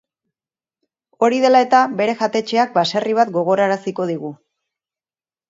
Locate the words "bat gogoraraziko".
3.21-4.09